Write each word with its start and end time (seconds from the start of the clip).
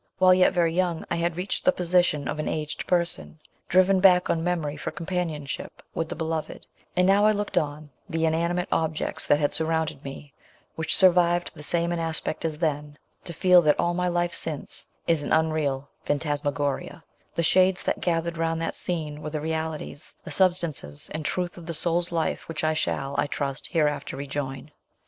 While 0.17 0.33
yet 0.33 0.51
very 0.55 0.73
young, 0.73 1.05
I 1.11 1.15
had 1.17 1.37
reached 1.37 1.63
the 1.63 1.71
position 1.71 2.27
of 2.27 2.39
an 2.39 2.47
aged 2.47 2.87
person, 2.87 3.39
driven 3.69 3.99
back 3.99 4.31
on 4.31 4.43
memory 4.43 4.75
for 4.75 4.89
companionship 4.89 5.83
with 5.93 6.09
the 6.09 6.15
beloved, 6.15 6.65
and 6.97 7.05
now 7.05 7.23
I 7.27 7.31
looked 7.33 7.55
on 7.55 7.91
the 8.09 8.25
inanimate 8.25 8.67
objects 8.71 9.27
that 9.27 9.37
had 9.39 9.53
surrounded 9.53 10.03
me, 10.03 10.33
which 10.75 10.95
survived 10.95 11.51
the 11.53 11.61
same 11.61 11.91
in 11.91 11.99
aspect 11.99 12.45
as 12.45 12.57
then, 12.57 12.97
to 13.25 13.31
feel 13.31 13.61
that 13.61 13.79
all 13.79 13.93
my 13.93 14.07
life 14.07 14.33
since 14.33 14.87
is 15.05 15.21
an 15.21 15.31
unreal 15.31 15.87
phantasmagoria 16.03 17.03
the 17.35 17.43
shades 17.43 17.83
that 17.83 18.01
gathered 18.01 18.39
round 18.39 18.59
that 18.59 18.75
scene 18.75 19.21
were 19.21 19.29
the 19.29 19.39
realities, 19.39 20.15
the 20.23 20.31
substances 20.31 21.11
and 21.13 21.25
truth 21.25 21.57
of 21.59 21.67
the 21.67 21.75
soul's 21.75 22.11
life 22.11 22.47
which 22.47 22.63
I 22.63 22.73
shall, 22.73 23.13
I 23.19 23.27
trust, 23.27 23.67
hereafter 23.67 24.17
rejoin. 24.17 24.71